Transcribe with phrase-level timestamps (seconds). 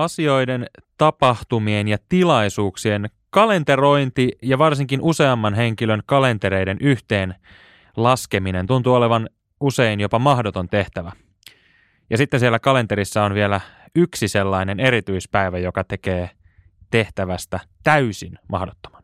[0.00, 0.66] asioiden,
[0.98, 7.34] tapahtumien ja tilaisuuksien kalenterointi ja varsinkin useamman henkilön kalentereiden yhteen
[7.96, 9.28] laskeminen tuntuu olevan
[9.60, 11.12] usein jopa mahdoton tehtävä.
[12.10, 13.60] Ja sitten siellä kalenterissa on vielä
[13.94, 16.30] yksi sellainen erityispäivä, joka tekee
[16.90, 19.02] tehtävästä täysin mahdottoman.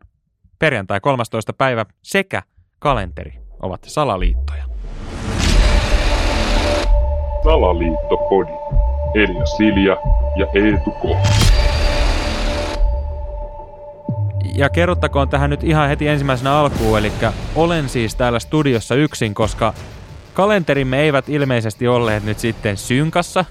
[0.59, 1.53] Perjantai 13.
[1.53, 2.43] päivä sekä
[2.79, 4.63] kalenteri ovat salaliittoja.
[7.43, 8.51] Salaliittopodi.
[9.17, 9.97] Elia Silja
[10.35, 11.03] ja Eetu K.
[14.55, 17.11] Ja kerrottakoon tähän nyt ihan heti ensimmäisenä alkuun, eli
[17.55, 19.73] olen siis täällä studiossa yksin, koska
[20.33, 23.45] kalenterimme eivät ilmeisesti olleet nyt sitten synkassa.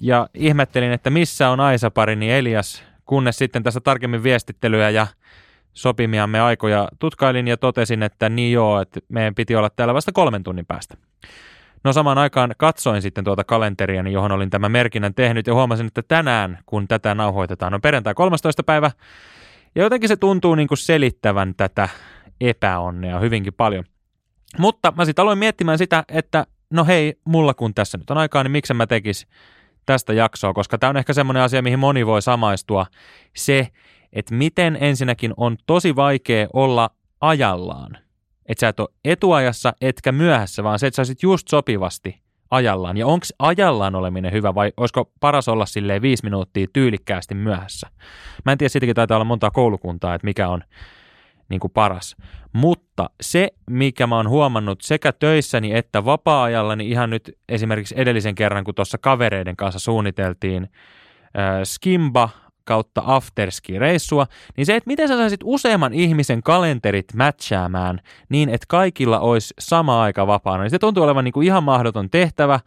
[0.00, 5.06] Ja ihmettelin, että missä on Aisa-parini Elias, kunnes sitten tässä tarkemmin viestittelyä ja
[5.72, 10.42] sopimiamme aikoja tutkailin ja totesin, että niin joo, että meidän piti olla täällä vasta kolmen
[10.42, 10.96] tunnin päästä.
[11.84, 16.02] No samaan aikaan katsoin sitten tuota kalenteria, johon olin tämän merkinnän tehnyt ja huomasin, että
[16.02, 18.62] tänään, kun tätä nauhoitetaan, on perjantai 13.
[18.62, 18.90] päivä.
[19.74, 21.88] Ja jotenkin se tuntuu niin kuin selittävän tätä
[22.40, 23.84] epäonnea hyvinkin paljon.
[24.58, 28.42] Mutta mä sitten aloin miettimään sitä, että no hei, mulla kun tässä nyt on aikaa,
[28.42, 29.26] niin miksi mä tekis
[29.86, 32.86] tästä jaksoa, koska tämä on ehkä semmoinen asia, mihin moni voi samaistua.
[33.36, 33.68] Se,
[34.12, 37.98] että miten ensinnäkin on tosi vaikea olla ajallaan–
[38.48, 42.96] että sä et ole etuajassa etkä myöhässä, vaan se, että sä olisit just sopivasti ajallaan.
[42.96, 47.90] Ja onko ajallaan oleminen hyvä vai olisiko paras olla silleen viisi minuuttia tyylikkäästi myöhässä?
[48.44, 50.62] Mä en tiedä, siitäkin taitaa olla monta koulukuntaa, että mikä on
[51.48, 52.16] niin kuin paras.
[52.52, 58.64] Mutta se, mikä mä oon huomannut sekä töissäni että vapaa-ajallani ihan nyt esimerkiksi edellisen kerran,
[58.64, 62.28] kun tuossa kavereiden kanssa suunniteltiin äh, Skimba
[62.68, 69.20] kautta afterski-reissua, niin se, että miten sä saisit useamman ihmisen kalenterit matchaamaan niin, että kaikilla
[69.20, 72.60] olisi sama aika vapaana, niin se tuntuu olevan niin kuin ihan mahdoton tehtävä.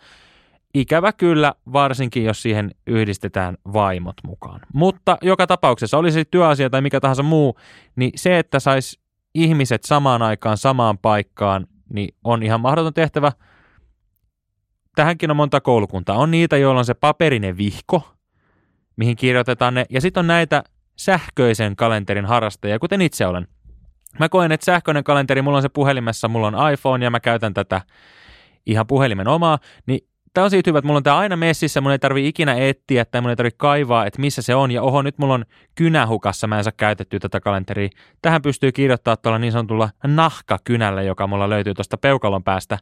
[0.74, 4.60] Ikävä kyllä, varsinkin jos siihen yhdistetään vaimot mukaan.
[4.74, 7.58] Mutta joka tapauksessa, olisi se työasia tai mikä tahansa muu,
[7.96, 9.00] niin se, että sais
[9.36, 13.32] ihmiset samaan aikaan samaan paikkaan, niin on ihan mahdoton tehtävä.
[14.96, 16.18] Tähänkin on monta koulukuntaa.
[16.18, 18.04] On niitä, joilla on se paperinen vihko,
[18.96, 19.86] mihin kirjoitetaan ne.
[19.90, 20.64] Ja sitten on näitä
[20.96, 23.48] sähköisen kalenterin harrastajia, kuten itse olen.
[24.20, 27.54] Mä koen, että sähköinen kalenteri, mulla on se puhelimessa, mulla on iPhone ja mä käytän
[27.54, 27.82] tätä
[28.66, 30.00] ihan puhelimen omaa, niin
[30.34, 33.06] tämä on siitä hyvä, että mulla on tämä aina messissä, mun ei tarvi ikinä etsiä
[33.06, 34.72] tai mun ei tarvi kaivaa, että missä se on.
[34.72, 37.90] Ja oho, nyt mulla on kynähukassa, mä en saa käytettyä tätä kalenteria.
[38.22, 42.78] Tähän pystyy kirjoittaa tuolla niin sanotulla nahkakynällä, joka mulla löytyy tuosta peukalon päästä.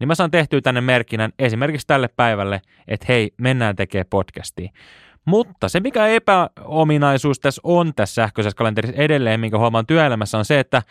[0.00, 4.70] Niin mä saan tehtyä tänne merkinnän esimerkiksi tälle päivälle, että hei, mennään tekemään podcastia.
[5.28, 10.60] Mutta se, mikä epäominaisuus tässä on tässä sähköisessä kalenterissa edelleen, minkä huomaan työelämässä, on se,
[10.60, 10.82] että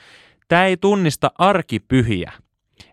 [0.47, 2.31] tämä ei tunnista arkipyhiä.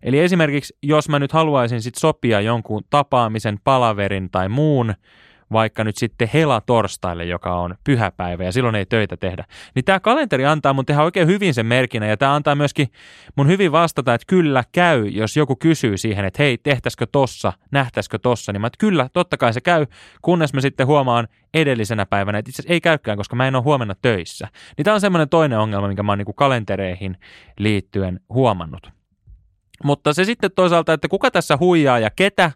[0.02, 4.94] Eli esimerkiksi, jos mä nyt haluaisin sit sopia jonkun tapaamisen, palaverin tai muun,
[5.52, 9.44] vaikka nyt sitten hela-torstaille, joka on pyhäpäivä ja silloin ei töitä tehdä.
[9.74, 12.88] Niin tämä kalenteri antaa mun tehdä oikein hyvin sen merkinä ja tämä antaa myöskin
[13.36, 18.18] mun hyvin vastata, että kyllä käy, jos joku kysyy siihen, että hei, tehtäisikö tossa, nähtäisikö
[18.18, 19.86] tossa, niin mä että kyllä, totta kai se käy,
[20.22, 23.94] kunnes mä sitten huomaan edellisenä päivänä, että itse ei käykään, koska mä en ole huomenna
[24.02, 24.48] töissä.
[24.76, 27.16] Niin tämä on semmoinen toinen ongelma, minkä mä oon niin kalentereihin
[27.58, 28.90] liittyen huomannut.
[29.84, 32.50] Mutta se sitten toisaalta, että kuka tässä huijaa ja ketä,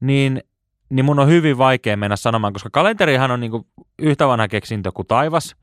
[0.00, 0.42] niin
[0.92, 3.52] niin mun on hyvin vaikea mennä sanomaan, koska kalenterihan on niin
[3.98, 5.56] yhtä vanha keksintö kuin taivas.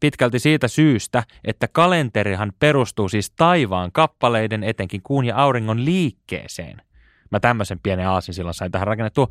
[0.00, 6.82] Pitkälti siitä syystä, että kalenterihan perustuu siis taivaan kappaleiden, etenkin kuun ja auringon liikkeeseen.
[7.30, 9.28] Mä tämmöisen pienen aasin silloin sain tähän rakennettua.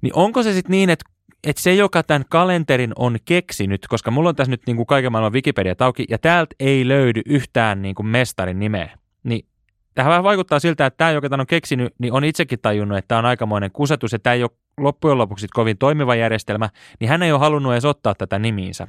[0.00, 1.04] Niin onko se sitten niin, että
[1.44, 5.12] että se, joka tämän kalenterin on keksinyt, koska mulla on tässä nyt niin kuin kaiken
[5.12, 9.46] maailman Wikipedia tauki, ja täältä ei löydy yhtään niin kuin mestarin nimeä, niin
[9.94, 13.08] Tähän vähän vaikuttaa siltä, että tämä, joka tämän on keksinyt, niin on itsekin tajunnut, että
[13.08, 16.68] tämä on aikamoinen kusetus ja tämä ei ole loppujen lopuksi kovin toimiva järjestelmä,
[17.00, 18.88] niin hän ei ole halunnut edes ottaa tätä nimiinsä.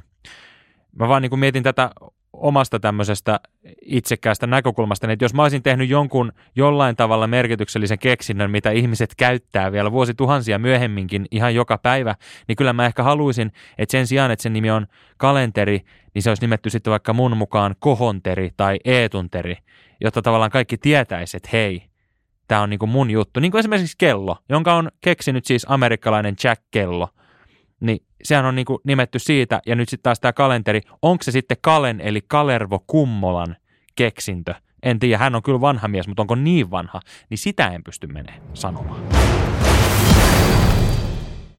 [0.98, 1.90] Mä vaan niin kuin mietin tätä
[2.36, 3.40] omasta tämmöisestä
[3.82, 9.14] itsekkäästä näkökulmasta, niin että jos mä olisin tehnyt jonkun jollain tavalla merkityksellisen keksinnön, mitä ihmiset
[9.16, 12.14] käyttää vielä vuosituhansia myöhemminkin ihan joka päivä,
[12.48, 14.86] niin kyllä mä ehkä haluaisin, että sen sijaan, että sen nimi on
[15.16, 15.80] kalenteri,
[16.14, 19.56] niin se olisi nimetty sitten vaikka mun mukaan kohonteri tai eetunteri,
[20.00, 21.82] jotta tavallaan kaikki tietäisi, että hei,
[22.48, 23.40] tämä on niin kuin mun juttu.
[23.40, 27.08] Niin kuin esimerkiksi kello, jonka on keksinyt siis amerikkalainen Jack Kello.
[27.80, 31.30] Niin sehän on niin kuin nimetty siitä, ja nyt sitten taas tämä kalenteri, onko se
[31.30, 33.56] sitten Kalen eli Kalervo Kummolan
[33.96, 34.54] keksintö?
[34.82, 37.00] En tiedä, hän on kyllä vanha mies, mutta onko niin vanha,
[37.30, 39.00] niin sitä en pysty menemään sanomaan.